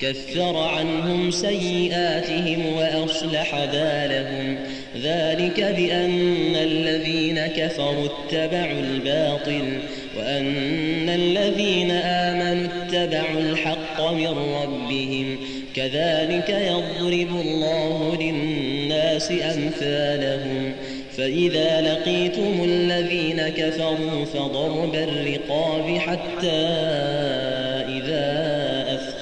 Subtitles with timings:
[0.00, 4.56] كثر عنهم سيئاتهم وأصلح بالهم.
[5.02, 9.78] ذلك بأن الذين كفروا اتبعوا الباطل
[10.18, 15.38] وأن الذين آمنوا اتبعوا الحق من ربهم.
[15.76, 20.72] كذلك يضرب الله للناس أمثالهم.
[21.16, 27.55] فإذا لقيتم الذين كفروا فضرب الرقاب حتى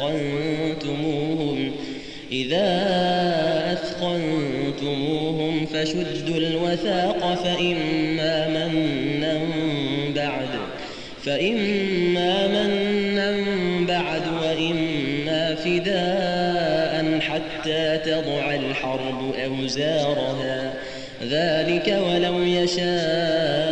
[0.00, 1.72] أثخنتموهم
[2.32, 2.82] إذا
[3.72, 9.40] أثخنتموهم فشدوا الوثاق فإما منا
[10.14, 10.48] بعد
[11.24, 13.36] فإما منا
[13.88, 20.74] بعد وإما فداء حتى تضع الحرب أوزارها
[21.22, 23.63] ذلك ولو يشاء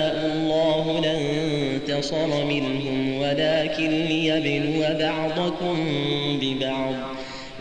[1.93, 5.77] لانتصر منهم ولكن ليبلو بعضكم
[6.43, 6.95] ببعض.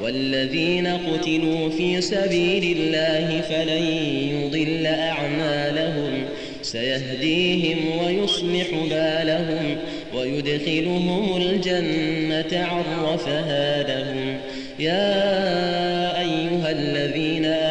[0.01, 3.83] والذين قتلوا في سبيل الله فلن
[4.31, 6.23] يضل أعمالهم.
[6.61, 9.77] سيهديهم ويصلح بالهم
[10.15, 14.37] ويدخلهم الجنة عرفها لهم.
[14.79, 17.70] يا أيها الذين آمنوا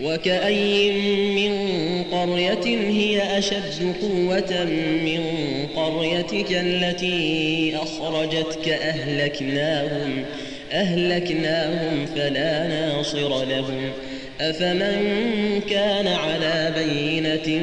[0.00, 0.90] وكأي
[1.34, 1.52] من
[2.12, 4.64] قرية هي أشد قوة
[5.04, 5.22] من
[5.76, 10.24] قريتك التي أخرجتك أهلكناهم
[10.72, 13.92] أهلكناهم فلا ناصر لهم.
[14.40, 17.62] أفمن كان على بينة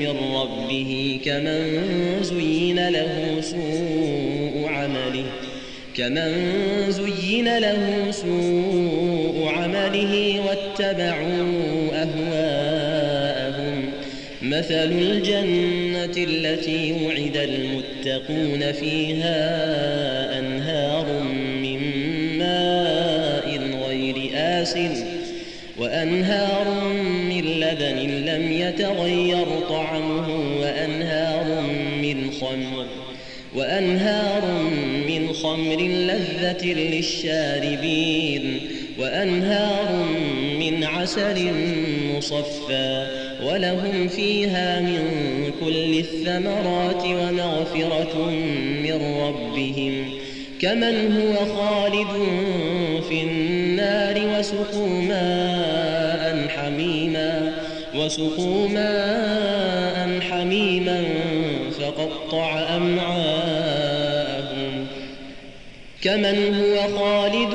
[0.00, 1.82] من ربه كمن
[2.22, 5.24] زين له سوء عمله
[5.96, 6.32] كمن
[6.88, 11.37] زين له سوء عمله واتبعوا
[14.58, 21.22] مثل الجنة التي وعد المتقون فيها أنهار
[21.62, 21.80] من
[22.38, 24.90] ماء غير آسن
[25.78, 26.92] وأنهار
[27.28, 31.62] من لبن لم يتغير طعمه وأنهار
[32.02, 32.86] من خمر
[33.54, 34.62] وأنهار
[35.08, 38.60] من خمر لذة للشاربين
[38.98, 40.06] وأنهار
[40.60, 41.52] من عسل
[42.18, 43.06] مصفى
[43.42, 45.02] ولهم فيها من
[45.60, 48.30] كل الثمرات ومغفرة
[48.82, 50.10] من ربهم
[50.60, 52.12] كمن هو خالد
[53.08, 57.52] في النار وسقوا ماء حميما
[57.94, 61.04] وسقوا ماء حميما
[61.80, 64.28] فقطع أمعاءهم
[66.02, 67.54] كمن هو خالد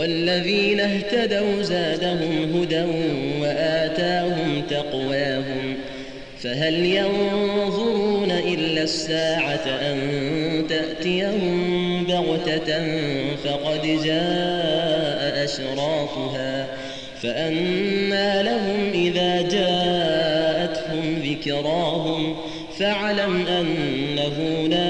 [0.00, 2.84] والذين اهتدوا زادهم هدى
[3.40, 5.76] وآتاهم تقواهم
[6.42, 9.98] فهل ينظرون إلا الساعة أن
[10.68, 12.82] تأتيهم بغتة
[13.44, 16.66] فقد جاء أشراطها
[17.22, 22.36] فأنا لهم إذا جاءتهم ذكراهم
[22.78, 24.89] فاعلم أنه لا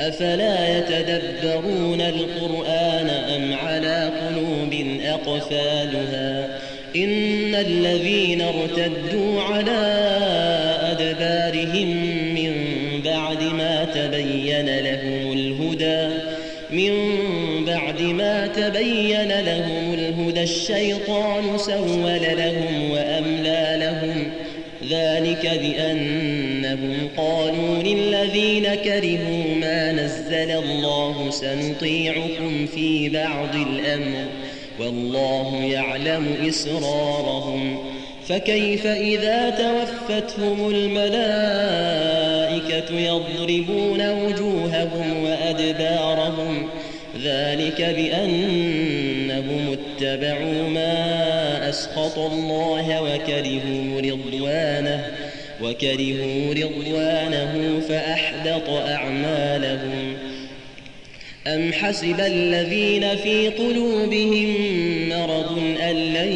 [0.00, 6.58] أفلا يتدبرون القرآن أم على قلوب أقفالها؟
[6.96, 9.80] إن الذين ارتدوا على
[10.82, 11.88] أدبارهم
[12.34, 12.52] من
[13.04, 16.14] بعد ما تبين لهم الهدى
[16.70, 16.94] من
[17.66, 24.30] بعد ما تبين لهم الهدى الشيطان سول لهم وأملى لهم.
[24.90, 29.59] ذلك بأنهم قالوا للذين كرهوا
[30.44, 34.26] نزل الله سنطيعكم في بعض الأمر
[34.80, 37.78] والله يعلم إسرارهم
[38.28, 42.20] فكيف إذا توفتهم الملائكة
[42.98, 46.68] يضربون وجوههم وأدبارهم
[47.24, 55.06] ذلك بأنهم اتبعوا ما أسخط الله وكرهوا رضوانه
[55.62, 60.29] وكرهوا رضوانه فأحبط أعمالهم
[61.54, 64.54] أم حسب الذين في قلوبهم
[65.08, 66.32] مرض أن لن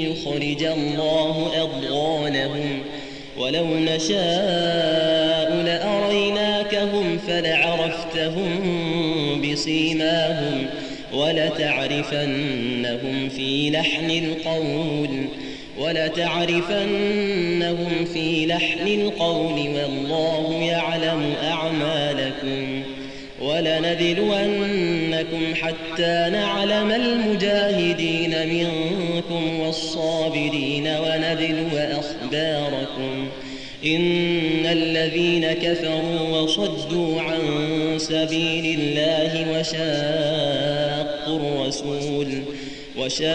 [0.00, 2.82] يخرج الله أضغانهم
[3.38, 8.50] ولو نشاء لأريناكهم فلعرفتهم
[9.42, 10.66] بسيماهم
[11.12, 12.08] ولتعرفنهم
[13.28, 15.08] في لحن القول
[15.78, 17.04] ولتعرفنهم
[18.12, 22.77] في لحن القول والله يعلم أعمالكم
[23.68, 33.28] ولنبلونكم حتى نعلم المجاهدين منكم والصابرين ونبلو أخباركم.
[33.86, 37.40] إن الذين كفروا وصدوا عن
[37.98, 42.42] سبيل الله وشاقوا الرسول
[42.98, 43.28] وشاقوا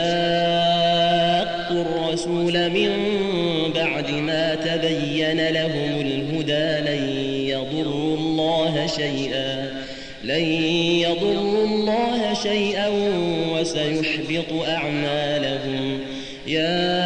[1.82, 2.90] الرسول من
[3.76, 7.10] بعد ما تبين لهم الهدى لن
[7.48, 9.83] يضروا الله شيئا.
[10.24, 10.44] لن
[11.02, 12.88] يضروا الله شيئا
[13.54, 16.00] وسيحبط أعمالهم.
[16.48, 17.00] يا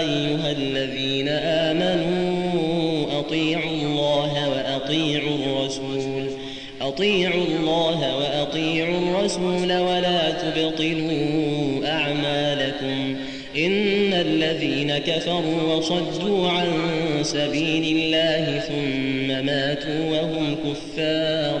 [0.00, 6.30] أيها الذين آمنوا أطيعوا الله وأطيعوا الرسول.
[6.80, 13.16] أطيعوا الله وأطيعوا الرسول ولا تبطلوا أعمالكم.
[13.56, 16.66] إن الذين كفروا وصدوا عن
[17.22, 21.60] سبيل الله ثم ماتوا وهم كفار.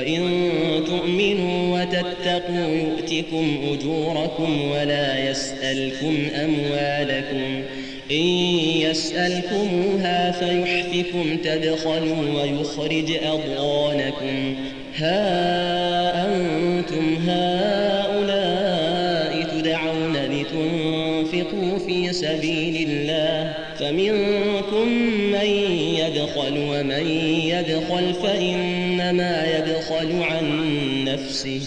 [0.00, 7.62] وإن تؤمنوا وتتقوا يؤتكم أجوركم ولا يسألكم أموالكم
[8.10, 8.26] إن
[8.90, 14.54] يسألكموها فيحفكم تبخلوا ويخرج أضغانكم
[14.96, 18.40] ها أنتم هؤلاء
[19.42, 20.10] تدعون
[20.60, 24.88] وأنفقوا في سبيل الله فمنكم
[25.32, 25.46] من
[25.98, 27.06] يدخل ومن
[27.44, 29.49] يدخل فإنما
[29.90, 31.60] يدخل عن نفسه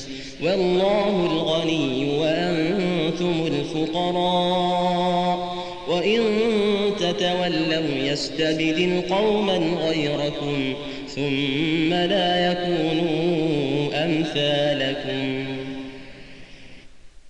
[0.44, 4.84] والله الغني وأنتم الفقراء
[5.88, 6.22] وإن
[7.00, 10.74] تتولوا يستبدل قوما غيركم
[11.08, 14.83] ثم لا يكونوا أمثالكم